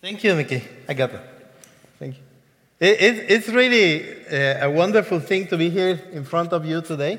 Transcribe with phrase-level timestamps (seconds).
[0.00, 0.62] Thank you, Mickey.
[0.88, 1.20] I got it.
[1.98, 2.22] Thank you.
[2.80, 6.80] It, it, it's really uh, a wonderful thing to be here in front of you
[6.80, 7.18] today.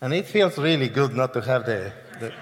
[0.00, 2.32] And it feels really good not to have the, the,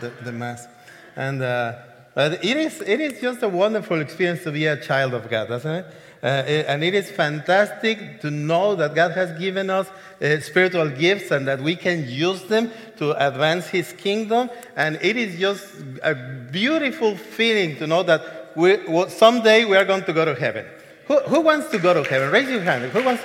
[0.00, 0.68] the, the, the mask.
[1.16, 1.76] And, uh,
[2.14, 5.48] but it is, it is just a wonderful experience to be a child of God,
[5.48, 5.86] doesn't it?
[6.26, 9.86] Uh, and it is fantastic to know that God has given us
[10.20, 14.50] uh, spiritual gifts and that we can use them to advance His kingdom.
[14.74, 15.64] And it is just
[16.02, 16.16] a
[16.50, 18.76] beautiful feeling to know that we,
[19.08, 20.66] someday we are going to go to heaven.
[21.06, 22.32] Who, who wants to go to heaven?
[22.32, 22.90] Raise your hand.
[22.90, 23.22] Who wants?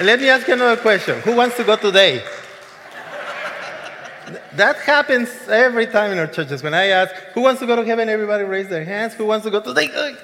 [0.00, 1.20] Let me ask you another question.
[1.20, 2.24] Who wants to go today?
[4.54, 6.62] That happens every time in our churches.
[6.62, 8.08] When I ask, who wants to go to heaven?
[8.08, 9.12] Everybody raise their hands.
[9.12, 10.16] Who wants to go today?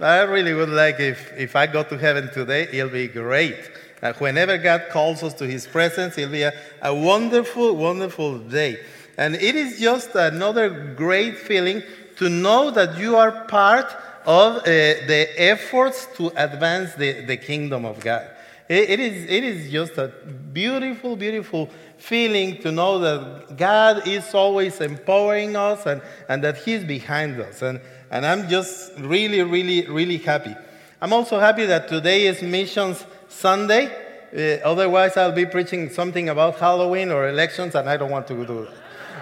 [0.00, 3.58] I really would like if, if I go to heaven today, it'll be great.
[4.00, 6.52] Uh, whenever God calls us to his presence, it'll be a,
[6.82, 8.78] a wonderful, wonderful day.
[9.16, 11.82] And it is just another great feeling
[12.18, 13.92] to know that you are part
[14.24, 18.30] of uh, the efforts to advance the, the kingdom of God.
[18.68, 20.12] It, it, is, it is just a
[20.52, 26.84] beautiful, beautiful feeling to know that God is always empowering us and, and that He's
[26.84, 27.62] behind us.
[27.62, 27.80] And,
[28.10, 30.54] and I'm just really, really, really happy.
[31.00, 33.86] I'm also happy that today is Missions Sunday.
[34.34, 38.46] Uh, otherwise, I'll be preaching something about Halloween or elections, and I don't want to
[38.46, 38.68] do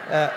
[0.09, 0.33] that.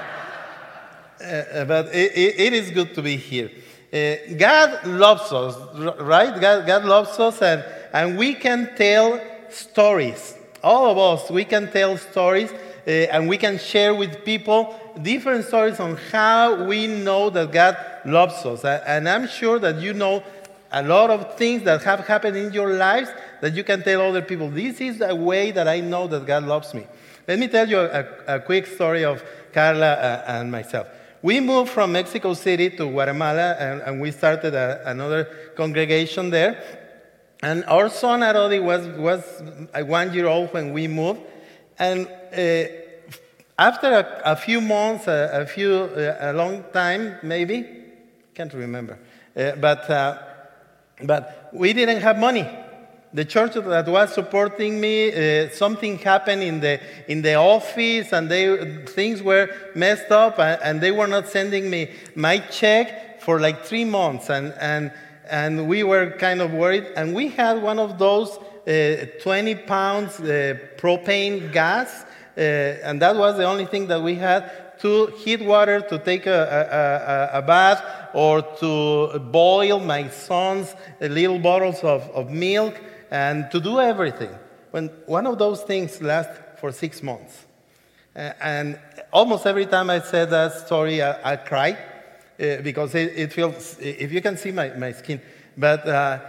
[1.19, 3.49] Uh, uh, but it, it, it is good to be here.
[3.91, 5.55] Uh, God loves us,
[5.99, 6.39] right?
[6.39, 10.35] God, God loves us, and, and we can tell stories.
[10.63, 12.51] All of us, we can tell stories,
[12.89, 17.77] uh, and we can share with people different stories on how we know that God
[18.03, 18.65] loves us.
[18.65, 20.23] And I'm sure that you know
[20.71, 24.23] a lot of things that have happened in your lives that you can tell other
[24.23, 24.49] people.
[24.49, 26.87] This is a way that I know that God loves me.
[27.27, 30.87] Let me tell you a, a quick story of Carla uh, and myself.
[31.21, 36.63] We moved from Mexico City to Guatemala and, and we started a, another congregation there.
[37.43, 39.21] And our son Arodi was, was
[39.87, 41.21] one year old when we moved.
[41.77, 42.78] And uh,
[43.59, 47.67] after a, a, few months, a, a few, uh, a long time, maybe,
[48.33, 48.97] can't remember,
[49.35, 50.17] uh, but, uh,
[51.03, 52.47] but we didn't have money.
[53.11, 56.79] The church that was supporting me, uh, something happened in the,
[57.11, 61.69] in the office and they, things were messed up and, and they were not sending
[61.69, 64.29] me my check for like three months.
[64.29, 64.93] And, and,
[65.29, 66.85] and we were kind of worried.
[66.95, 68.37] And we had one of those
[68.67, 72.05] uh, 20 pounds uh, propane gas
[72.37, 76.25] uh, and that was the only thing that we had to heat water, to take
[76.25, 82.79] a, a, a, a bath, or to boil my son's little bottles of, of milk,
[83.11, 84.33] and to do everything.
[84.71, 87.45] When one of those things lasts for six months.
[88.15, 88.79] Uh, and
[89.11, 91.71] almost every time I said that story, I, I cry
[92.39, 95.21] uh, because it, it, feels, if you can see my, my skin,
[95.57, 96.19] but uh,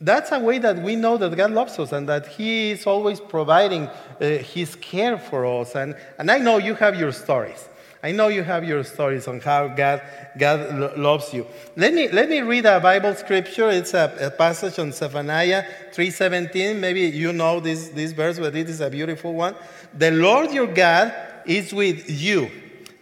[0.00, 3.18] that's a way that we know that God loves us and that He is always
[3.18, 5.74] providing uh, His care for us.
[5.74, 7.68] And, and I know you have your stories.
[8.00, 10.02] I know you have your stories on how God,
[10.38, 11.44] God lo- loves you.
[11.76, 13.70] Let me, let me read a Bible scripture.
[13.70, 16.78] It's a, a passage on Zephaniah 3.17.
[16.78, 19.56] Maybe you know this, this verse, but it is a beautiful one.
[19.94, 21.12] The Lord your God
[21.44, 22.48] is with you,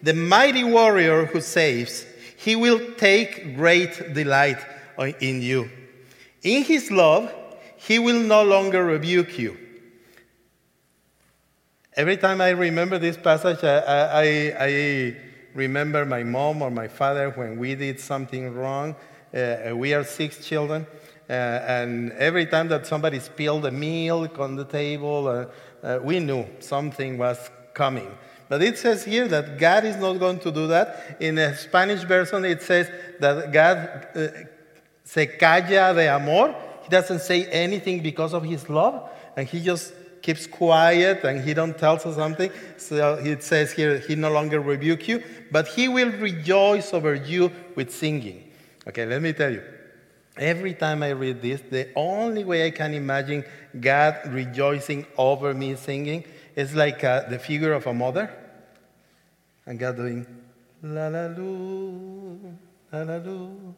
[0.03, 2.07] the mighty warrior who saves.
[2.39, 4.65] He will take great delight
[5.21, 5.69] in you.
[6.47, 7.35] In his love,
[7.77, 9.59] he will no longer rebuke you.
[11.95, 15.17] Every time I remember this passage, I, I, I
[15.55, 18.95] remember my mom or my father when we did something wrong.
[19.35, 20.87] Uh, we are six children.
[21.29, 25.47] Uh, and every time that somebody spilled a milk on the table, uh,
[25.85, 28.17] uh we knew something was coming.
[28.49, 31.17] But it says here that God is not going to do that.
[31.19, 34.29] In the Spanish version, it says that God uh,
[35.07, 36.55] se calla de amor.
[36.83, 41.55] He doesn't say anything because of his love, and he just keeps quiet and he
[41.55, 42.51] don't tell us something.
[42.77, 45.23] So it says here, he no longer rebuke you,
[45.53, 48.51] but he will rejoice over you with singing.
[48.89, 49.63] Okay, let me tell you.
[50.37, 53.45] Every time I read this, the only way I can imagine
[53.81, 56.25] God rejoicing over me singing
[56.57, 58.31] is like uh, the figure of a mother
[59.65, 60.27] and God doing
[60.83, 62.39] la la lu,
[62.93, 63.75] la la lu.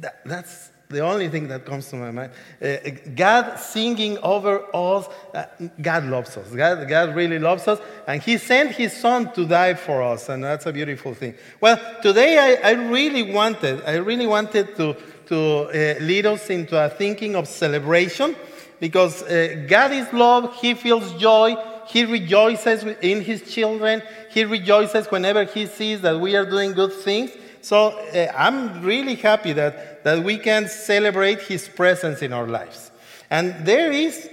[0.00, 2.32] That, that's the only thing that comes to my mind.
[2.60, 2.76] Uh,
[3.14, 5.06] God singing over us.
[5.32, 5.44] Uh,
[5.80, 6.48] God loves us.
[6.48, 7.78] God, God really loves us.
[8.06, 10.28] And He sent His Son to die for us.
[10.28, 11.34] And that's a beautiful thing.
[11.60, 16.82] Well, today I, I really wanted, I really wanted to, to uh, lead us into
[16.82, 18.34] a thinking of celebration
[18.80, 20.56] because uh, God is love.
[20.56, 21.56] He feels joy.
[21.86, 24.02] He rejoices in His children.
[24.30, 27.30] He rejoices whenever He sees that we are doing good things.
[27.62, 32.90] So uh, I'm really happy that, that we can celebrate His presence in our lives.
[33.30, 34.28] And there is,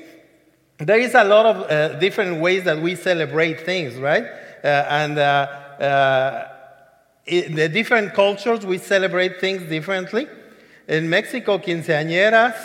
[0.77, 4.23] there is a lot of uh, different ways that we celebrate things, right?
[4.63, 5.21] Uh, and uh,
[5.81, 6.47] uh,
[7.25, 10.27] in the different cultures, we celebrate things differently.
[10.87, 12.55] In Mexico, quinceañeras,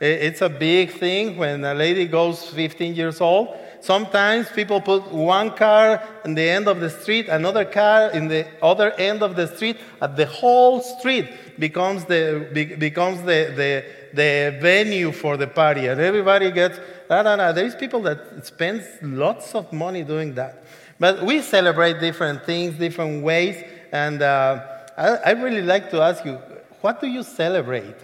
[0.00, 3.56] it's a big thing when a lady goes 15 years old.
[3.80, 8.46] Sometimes people put one car in the end of the street, another car in the
[8.62, 12.48] other end of the street, and the whole street becomes the,
[12.78, 15.86] becomes the, the, the venue for the party.
[15.86, 16.78] And everybody gets,
[17.08, 17.52] no, no, no.
[17.52, 20.62] There's people that spend lots of money doing that.
[20.98, 23.64] But we celebrate different things, different ways.
[23.92, 24.62] And uh,
[24.96, 26.38] I, I really like to ask you,
[26.82, 27.96] what do you celebrate?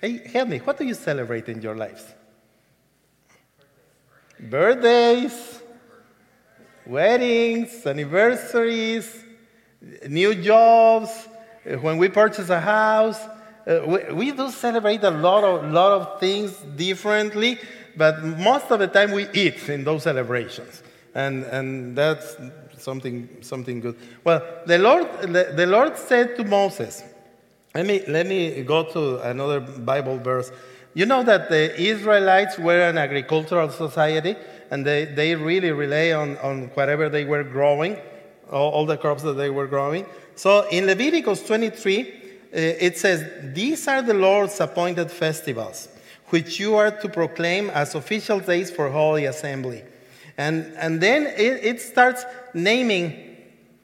[0.00, 2.13] Hey, help me, what do you celebrate in your lives?
[4.50, 5.60] Birthdays,
[6.86, 9.24] weddings, anniversaries,
[10.08, 11.28] new jobs,
[11.80, 13.20] when we purchase a house.
[13.66, 17.58] Uh, we, we, do celebrate a lot of, lot of things differently,
[17.96, 20.82] but most of the time we eat in those celebrations.
[21.14, 22.36] And, and that's
[22.76, 23.96] something, something good.
[24.22, 27.02] Well, the Lord, the, the Lord said to Moses,
[27.74, 30.52] let me, let me go to another Bible verse.
[30.94, 34.36] You know that the Israelites were an agricultural society
[34.70, 37.96] and they, they really rely on, on whatever they were growing,
[38.50, 40.06] all, all the crops that they were growing.
[40.36, 42.10] So in Leviticus 23, uh,
[42.52, 45.88] it says, These are the Lord's appointed festivals,
[46.28, 49.82] which you are to proclaim as official days for holy assembly.
[50.36, 53.36] And, and then it, it starts naming,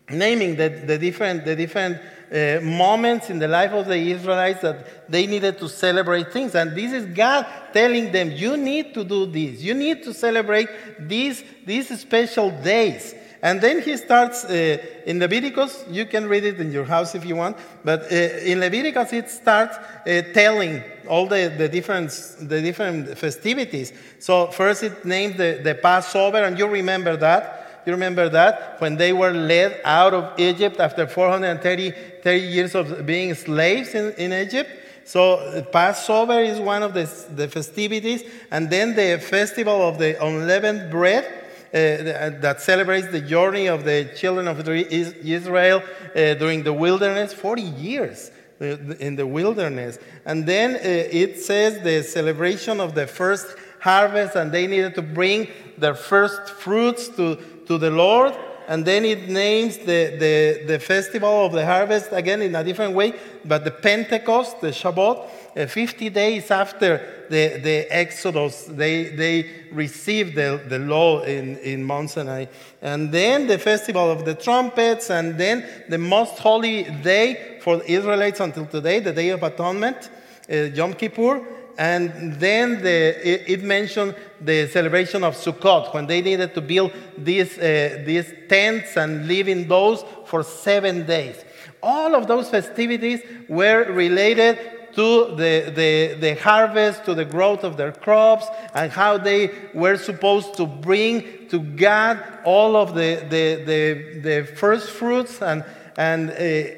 [0.08, 2.00] naming the, the different, the different
[2.32, 6.54] uh, moments in the life of the Israelites that they needed to celebrate things.
[6.54, 9.60] And this is God telling them, you need to do this.
[9.60, 10.68] You need to celebrate
[10.98, 13.14] these, these special days.
[13.42, 17.24] And then he starts uh, in Leviticus, you can read it in your house if
[17.24, 22.10] you want, but uh, in Leviticus it starts uh, telling all the, the, different,
[22.40, 23.94] the different festivities.
[24.18, 27.59] So first it names the, the Passover, and you remember that.
[27.86, 28.80] You remember that?
[28.80, 31.92] When they were led out of Egypt after 430
[32.22, 34.70] 30 years of being slaves in, in Egypt.
[35.04, 38.22] So Passover is one of the, the festivities.
[38.50, 41.36] And then the festival of the unleavened bread.
[41.72, 47.62] Uh, that celebrates the journey of the children of Israel uh, during the wilderness, 40
[47.62, 49.96] years uh, in the wilderness.
[50.26, 55.02] And then uh, it says the celebration of the first harvest, and they needed to
[55.02, 55.46] bring
[55.78, 57.36] their first fruits to,
[57.70, 58.34] to the Lord.
[58.66, 62.94] And then it names the, the, the festival of the harvest again in a different
[62.94, 63.14] way,
[63.44, 70.36] but the Pentecost, the Shabbat, uh, 50 days after the, the Exodus, they, they received
[70.36, 72.46] the, the law in, in Mount Sinai.
[72.82, 78.40] And then the festival of the trumpets, and then the most holy day for Israelites
[78.40, 80.10] until today, the Day of Atonement,
[80.50, 81.59] uh, Yom Kippur.
[81.80, 86.92] And then the, it, it, mentioned the celebration of Sukkot when they needed to build
[87.16, 91.42] these, uh, these tents and live in those for seven days.
[91.82, 94.58] All of those festivities were related
[94.92, 98.44] to the, the, the harvest, to the growth of their crops,
[98.74, 104.46] and how they were supposed to bring to God all of the, the, the, the
[104.54, 105.40] first fruits.
[105.40, 105.64] And,
[105.96, 106.74] and uh,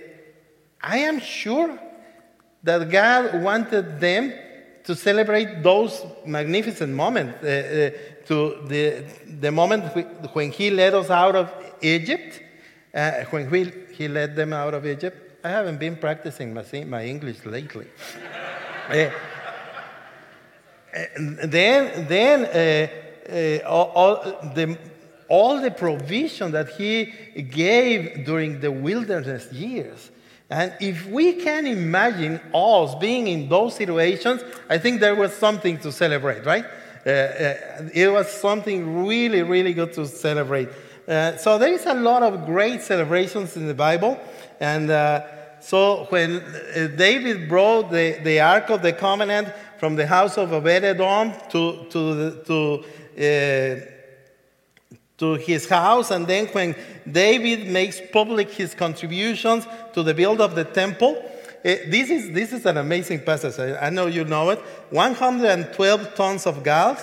[0.80, 1.76] I am sure
[2.62, 4.32] that God wanted them
[4.84, 7.42] to celebrate those magnificent moments.
[7.42, 9.04] Uh, uh, to the,
[9.40, 9.84] the moment
[10.34, 12.40] when he led us out of Egypt,
[12.94, 15.44] uh, when we, he led them out of Egypt.
[15.44, 17.86] I haven't been practicing my, my English lately.
[18.90, 19.10] uh,
[21.44, 24.14] then, then uh, uh, all, all,
[24.54, 24.78] the,
[25.28, 27.06] all the provision that he
[27.50, 30.10] gave during the wilderness years
[30.52, 35.78] and if we can imagine us being in those situations, I think there was something
[35.78, 36.66] to celebrate, right?
[37.06, 40.68] Uh, uh, it was something really, really good to celebrate.
[41.08, 44.20] Uh, so there is a lot of great celebrations in the Bible.
[44.60, 45.22] And uh,
[45.60, 50.52] so when uh, David brought the, the Ark of the Covenant from the house of
[50.52, 52.84] Obed-Edom to, to, to
[53.16, 54.01] uh,
[55.22, 56.10] to his house.
[56.10, 56.74] And then when
[57.10, 61.14] David makes public his contributions to the build of the temple,
[61.64, 63.56] uh, this, is, this is an amazing passage.
[63.60, 64.58] I, I, know you know it.
[64.90, 66.98] 112 tons of gold,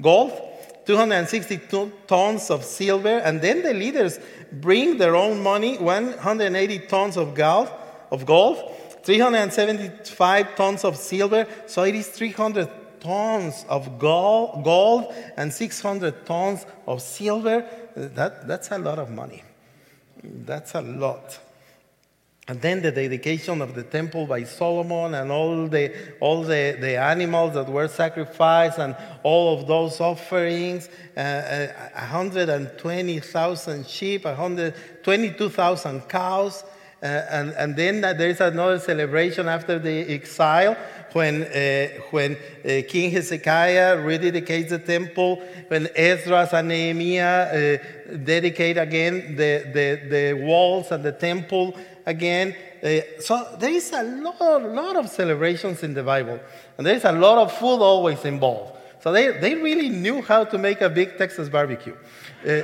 [0.00, 0.30] gold,
[0.86, 4.20] 262 tons of silver, and then the leaders
[4.52, 7.68] bring their own money, 180 tons of gold,
[8.12, 8.72] of gold,
[9.02, 11.44] 375 tons of silver.
[11.66, 17.64] So it is 300 tons of gold, and 600 tons of silver.
[17.94, 19.42] That, that's a lot of money.
[20.22, 21.38] That's a lot.
[22.48, 26.96] And then the dedication of the temple by Solomon and all the, all the, the
[26.96, 36.64] animals that were sacrificed and all of those offerings uh, uh, 120,000 sheep, 122,000 cows.
[37.00, 40.76] Uh, and, and then there's another celebration after the exile
[41.12, 48.78] when, uh, when uh, King Hezekiah rededicates the temple, when Ezra and Nehemiah uh, dedicate
[48.78, 52.54] again the, the, the walls and the temple again.
[52.82, 56.40] Uh, so there is a lot, lot of celebrations in the Bible,
[56.76, 58.76] and there is a lot of food always involved.
[59.00, 61.96] So they, they really knew how to make a big Texas barbecue.
[62.46, 62.62] Uh,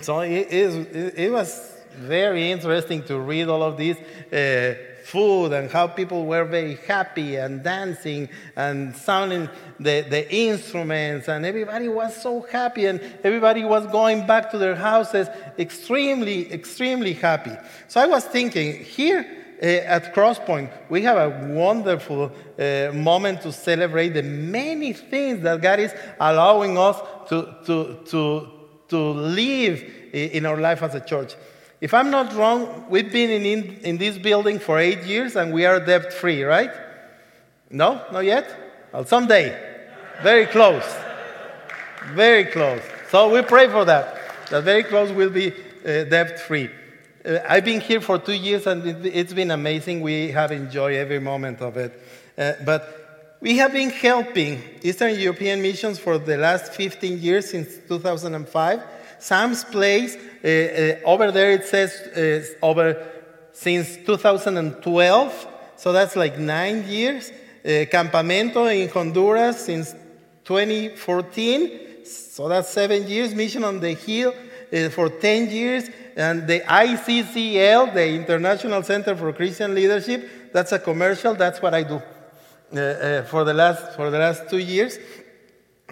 [0.00, 3.96] so it, it, it, was very interesting to read all of this
[4.32, 4.74] Uh,
[5.08, 9.48] food and how people were very happy and dancing and sounding
[9.80, 14.74] the, the instruments and everybody was so happy and everybody was going back to their
[14.74, 15.26] houses
[15.58, 17.56] extremely, extremely happy.
[17.88, 19.24] So I was thinking here
[19.62, 25.62] uh, at Crosspoint, we have a wonderful uh, moment to celebrate the many things that
[25.62, 27.00] God is allowing us
[27.30, 28.46] to, to, to,
[28.88, 31.34] to live in our life as a church.
[31.80, 35.52] If I'm not wrong, we've been in, in, in this building for eight years and
[35.52, 36.72] we are debt free, right?
[37.70, 38.02] No?
[38.12, 38.88] Not yet?
[38.92, 39.56] Well, someday.
[40.22, 40.84] Very close.
[42.12, 42.82] Very close.
[43.10, 44.48] So we pray for that.
[44.50, 46.68] That very close will be uh, debt free.
[47.24, 50.00] Uh, I've been here for two years and it, has been amazing.
[50.00, 51.92] We have enjoyed every moment of it.
[52.36, 57.68] Uh, but we have been helping Eastern European missions for the last 15 years since
[57.86, 58.82] 2005.
[59.18, 63.06] Sam's Place uh, uh, over there it says uh, over
[63.52, 67.32] since 2012, so that's like nine years.
[67.64, 69.92] Campamento in Honduras since
[70.44, 73.34] 2014, so that's seven years.
[73.34, 74.32] Mission on the Hill
[74.90, 75.90] for 10 years.
[76.16, 81.34] And the ICCL, the International Center for Christian Leadership, that's a commercial.
[81.34, 82.02] That's what I do
[82.74, 84.98] uh, uh, for, the last, for the last two years.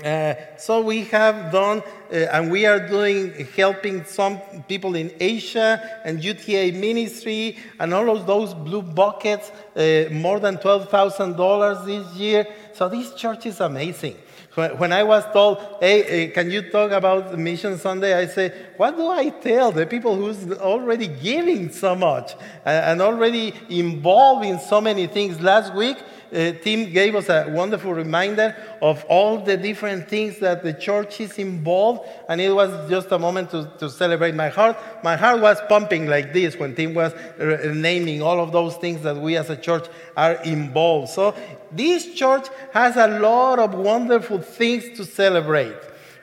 [0.04, 4.38] Uh, so we have done, uh, and we are doing, helping some
[4.68, 10.58] people in Asia and UTA ministry and all of those blue buckets, uh, more than
[10.58, 12.46] $12,000 this year.
[12.74, 14.16] So this church is amazing.
[14.54, 18.14] When I was told, hey, uh, can you talk about Mission Sunday?
[18.14, 22.34] I say, what do I tell the people who's already giving so much
[22.64, 25.40] and already involved in so many things?
[25.40, 25.98] Last week,
[26.32, 31.20] uh, Tim gave us a wonderful reminder of all the different things that the church
[31.20, 34.76] is involved, and it was just a moment to, to celebrate my heart.
[35.04, 39.02] My heart was pumping like this when Tim was uh, naming all of those things
[39.02, 41.10] that we as a church are involved.
[41.10, 41.34] So,
[41.72, 45.76] this church has a lot of wonderful things to celebrate.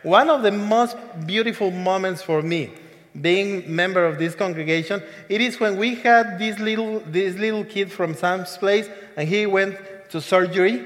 [0.04, 2.72] One of the most beautiful moments for me
[3.20, 7.92] being member of this congregation, it is when we had this little, this little kid
[7.92, 9.78] from Sam's place, and he went
[10.14, 10.86] to surgery.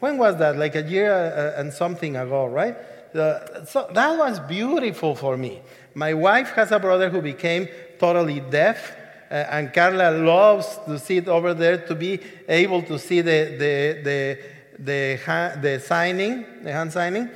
[0.00, 0.56] When was that?
[0.56, 2.74] Like a year uh, and something ago, right?
[3.14, 5.60] Uh, so that was beautiful for me.
[5.94, 8.96] My wife has a brother who became totally deaf,
[9.30, 14.00] uh, and Carla loves to sit over there to be able to see the, the,
[14.02, 14.38] the,
[14.78, 17.28] the, the signing, the hand signing.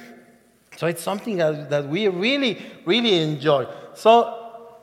[0.79, 3.67] So it's something that we really, really enjoy.
[3.95, 4.40] So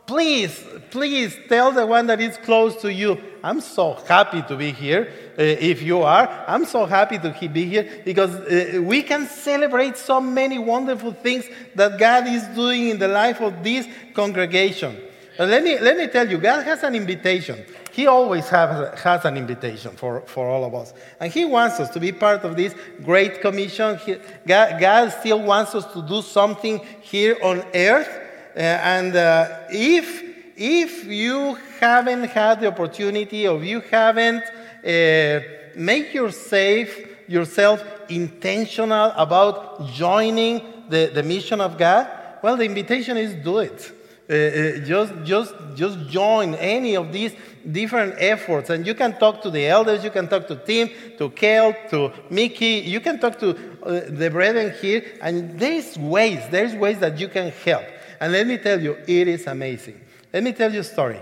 [0.07, 4.71] please, please tell the one that is close to you, I'm so happy to be
[4.71, 5.11] here.
[5.37, 9.97] Uh, if you are, I'm so happy to be here because uh, we can celebrate
[9.97, 11.45] so many wonderful things
[11.75, 14.97] that God is doing in the life of this congregation.
[15.37, 17.63] Uh, let, me, let me tell you, God has an invitation.
[17.91, 20.93] He always have, has an invitation for, for all of us.
[21.19, 22.73] And He wants us to be part of this
[23.03, 23.97] great commission.
[23.97, 24.15] He,
[24.47, 28.26] God, God still wants us to do something here on earth
[28.61, 30.23] and uh, if,
[30.55, 35.39] if you haven't had the opportunity or you haven't uh,
[35.75, 36.89] make yourself,
[37.27, 42.09] yourself intentional about joining the, the mission of God,
[42.41, 43.91] well, the invitation is do it.
[44.29, 47.33] Uh, uh, just, just, just join any of these
[47.71, 48.69] different efforts.
[48.69, 52.11] And you can talk to the elders, you can talk to Tim, to Kel, to
[52.29, 53.51] Mickey, you can talk to
[53.83, 55.05] uh, the brethren here.
[55.21, 57.85] And there's ways, there's ways that you can help.
[58.19, 60.01] And let me tell you, it is amazing.
[60.33, 61.19] Let me tell you a story.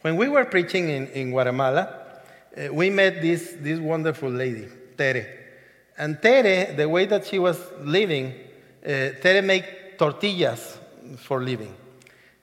[0.00, 2.22] When we were preaching in, in Guatemala,
[2.56, 5.26] uh, we met this, this wonderful lady, Tere.
[5.96, 8.32] And Tere, the way that she was living,
[8.84, 8.88] uh,
[9.20, 9.64] Tere made
[9.98, 10.78] tortillas
[11.16, 11.74] for living.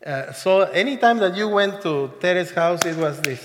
[0.06, 3.44] Uh, so anytime that you went to Tere's house, it was this.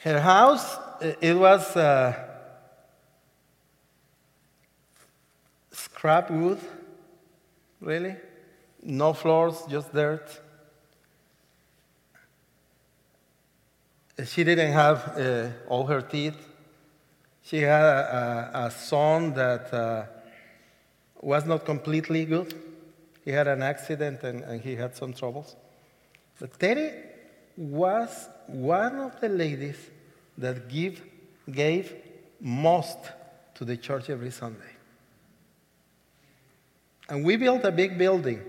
[0.00, 0.76] Her house,
[1.20, 2.27] it was uh,
[5.98, 6.60] scrap wood.
[7.80, 8.14] Really?
[8.82, 10.40] No floors, just dirt.
[14.24, 16.36] She didn't have uh, all her teeth.
[17.42, 20.04] She had a, a, a son that uh,
[21.20, 22.54] was not completely good.
[23.24, 25.56] He had an accident and, and he had some troubles.
[26.38, 26.92] But Tere
[27.56, 29.78] was one of the ladies
[30.36, 31.02] that give,
[31.50, 31.92] gave
[32.40, 32.98] most
[33.54, 34.77] to the church every Sunday.
[37.08, 38.42] And we built a big building.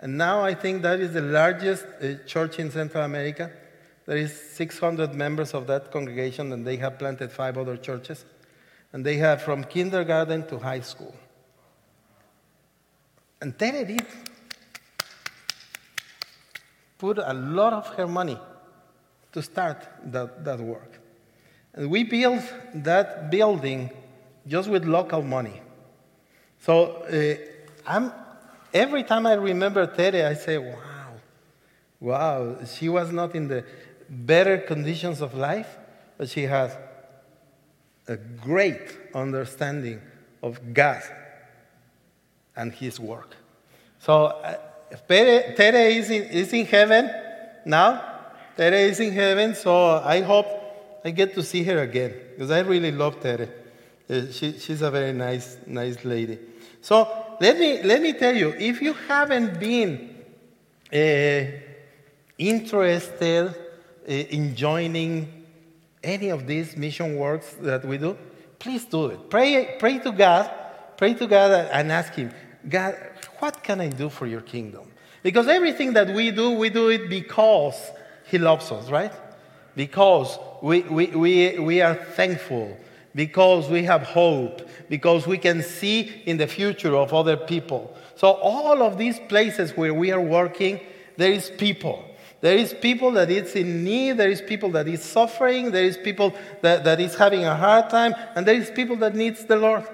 [0.00, 3.50] And now I think that is the largest uh, church in Central America.
[4.06, 8.24] There is 600 members of that congregation, and they have planted five other churches.
[8.92, 11.14] And they have from kindergarten to high school.
[13.40, 14.06] And Tere did
[16.96, 18.38] put a lot of her money
[19.32, 21.00] to start that, that work.
[21.74, 22.42] And we built
[22.74, 23.90] that building
[24.46, 25.60] just with local money.
[26.60, 27.36] So uh,
[27.88, 28.12] I'm,
[28.74, 31.14] every time I remember Tere, I say, wow,
[32.00, 33.64] wow, she was not in the
[34.10, 35.78] better conditions of life,
[36.18, 36.76] but she has
[38.06, 40.02] a great understanding
[40.42, 41.02] of God
[42.54, 43.34] and His work.
[44.00, 44.56] So uh,
[45.08, 47.10] Tere is in, is in heaven
[47.64, 48.04] now.
[48.56, 50.46] Tere is in heaven, so I hope
[51.04, 53.48] I get to see her again because I really love Tere.
[54.10, 56.38] Uh, she, she's a very nice, nice lady.
[56.80, 60.14] So let me, let me tell you if you haven't been
[60.92, 61.50] uh,
[62.38, 65.44] interested uh, in joining
[66.02, 68.16] any of these mission works that we do,
[68.58, 69.30] please do it.
[69.30, 70.50] Pray, pray to God,
[70.96, 72.32] pray to God and ask Him,
[72.68, 72.96] God,
[73.38, 74.90] what can I do for your kingdom?
[75.22, 77.90] Because everything that we do, we do it because
[78.26, 79.12] He loves us, right?
[79.74, 82.76] Because we, we, we, we are thankful,
[83.14, 87.96] because we have hope, because we can see in the future of other people.
[88.14, 90.80] So, all of these places where we are working,
[91.16, 92.04] there is people.
[92.40, 95.96] There is people that is in need, there is people that is suffering, there is
[95.96, 99.56] people that, that is having a hard time, and there is people that needs the
[99.56, 99.84] Lord.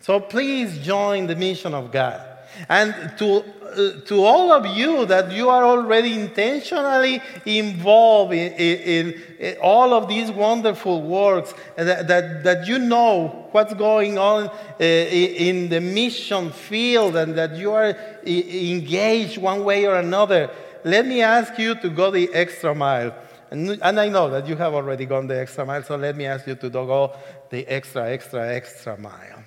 [0.00, 2.29] So please join the mission of God.
[2.68, 9.22] And to, uh, to all of you that you are already intentionally involved in, in,
[9.38, 14.84] in all of these wonderful works, that, that, that, you know what's going on uh,
[14.84, 20.50] in the mission field and that you are engaged one way or another,
[20.84, 23.14] let me ask you to go the extra mile.
[23.50, 26.26] And, and I know that you have already gone the extra mile, so let me
[26.26, 27.16] ask you to go
[27.50, 29.44] the extra, extra, extra mile.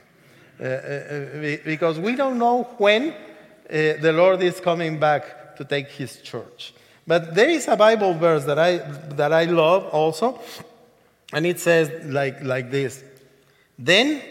[0.59, 3.13] Uh, uh, uh, because we don't know when
[3.67, 6.73] the Lord is coming back to take his church.
[7.07, 8.77] But there is a Bible verse that I,
[9.15, 10.39] that I love also,
[11.33, 13.03] and it says like, like this
[13.79, 14.21] Then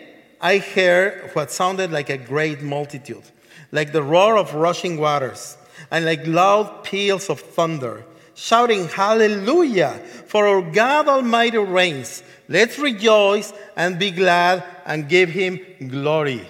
[0.40, 3.24] I heard what sounded like a great multitude,
[3.72, 5.56] like the roar of rushing waters,
[5.90, 10.00] and like loud peals of thunder, shouting, Hallelujah!
[10.26, 12.22] For our God Almighty reigns.
[12.48, 16.48] Let's rejoice and be glad and give him glory.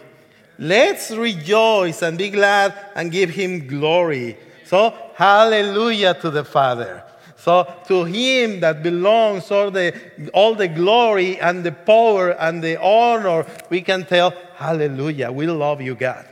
[0.58, 4.36] Let's rejoice and be glad and give him glory.
[4.64, 7.04] So, hallelujah to the Father.
[7.36, 9.94] So, to him that belongs all the,
[10.32, 15.32] all the glory and the power and the honor, we can tell, Hallelujah.
[15.32, 16.26] We love you, God.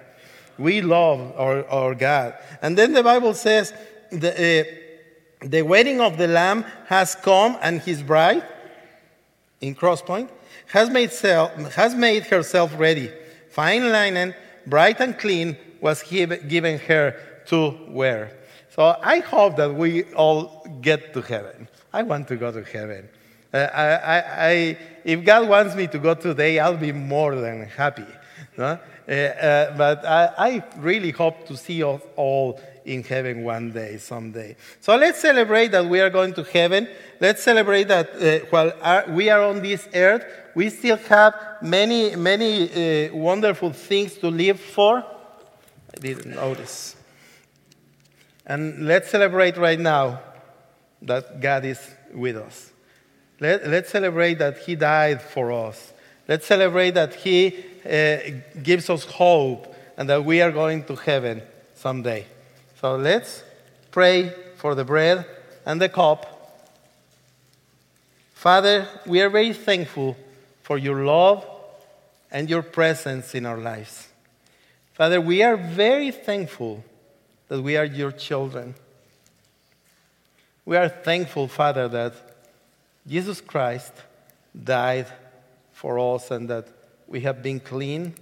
[0.56, 2.34] We love our, our God.
[2.62, 3.72] And then the Bible says,
[4.10, 4.64] the, uh,
[5.40, 8.44] the wedding of the Lamb has come, and his bride,
[9.61, 10.29] in Crosspoint,
[10.66, 11.11] has made,
[11.74, 13.11] has made herself ready.
[13.50, 14.35] Fine linen,
[14.66, 18.37] bright and clean, was given her to wear.
[18.70, 21.68] So I hope that we all get to heaven.
[21.92, 23.09] I want to go to heaven.
[23.53, 27.62] Uh, I, I, I, if God wants me to go today, I'll be more than
[27.66, 28.07] happy.
[28.57, 28.79] No?
[29.09, 33.96] Uh, uh, but I, I, really hope to see us all in heaven one day,
[33.98, 34.57] someday.
[34.81, 36.88] So let's celebrate that we are going to heaven.
[37.20, 40.24] Let's celebrate that uh, while our, we are on this earth,
[40.57, 44.98] we still have many, many uh, wonderful things to live for.
[44.98, 46.96] I didn't notice.
[48.44, 50.20] And let's celebrate right now
[51.03, 51.81] that God is
[52.12, 52.72] with us.
[53.38, 55.92] Let, let's celebrate that He died for us.
[56.26, 58.18] Let's celebrate that He uh,
[58.61, 61.42] gives us hope and that we are going to heaven
[61.74, 62.26] someday.
[62.80, 63.44] So let's
[63.90, 65.26] pray for the bread
[65.66, 66.64] and the cup.
[68.32, 70.16] Father, we are very thankful
[70.62, 71.44] for your love
[72.30, 74.08] and your presence in our lives.
[74.94, 76.82] Father, we are very thankful
[77.48, 78.74] that we are your children.
[80.64, 82.14] We are thankful, Father, that
[83.06, 83.92] Jesus Christ
[84.64, 85.06] died
[85.74, 86.66] for us and that
[87.06, 88.14] we have been clean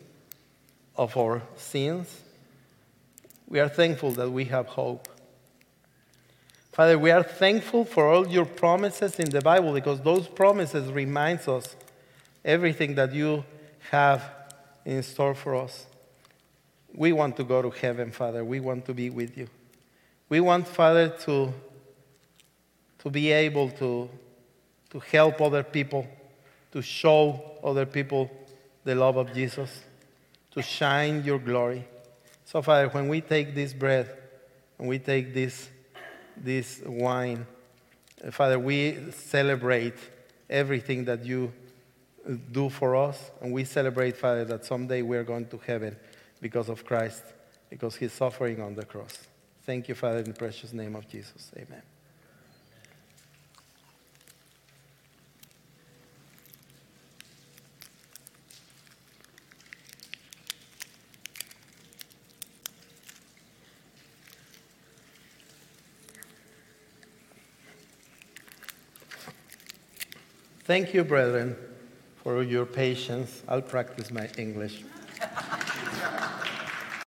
[0.96, 2.22] of our sins.
[3.48, 5.08] We are thankful that we have hope.
[6.72, 11.48] Father, we are thankful for all your promises in the Bible because those promises reminds
[11.48, 11.74] us
[12.44, 13.44] everything that you
[13.90, 14.22] have
[14.84, 15.86] in store for us.
[16.94, 18.44] We want to go to heaven, Father.
[18.44, 19.48] We want to be with you.
[20.28, 21.52] We want, Father, to,
[22.98, 24.10] to be able to,
[24.90, 26.06] to help other people,
[26.72, 28.30] to show other people
[28.84, 29.70] the love of Jesus,
[30.52, 31.86] to shine your glory.
[32.50, 34.08] So, Father, when we take this bread
[34.78, 35.68] and we take this,
[36.34, 37.46] this wine,
[38.30, 39.98] Father, we celebrate
[40.48, 41.52] everything that you
[42.50, 45.94] do for us, and we celebrate, Father, that someday we're going to heaven
[46.40, 47.22] because of Christ,
[47.68, 49.18] because he's suffering on the cross.
[49.64, 51.50] Thank you, Father, in the precious name of Jesus.
[51.54, 51.82] Amen.
[70.68, 71.56] Thank you, brethren,
[72.16, 73.42] for your patience.
[73.48, 74.84] I'll practice my English.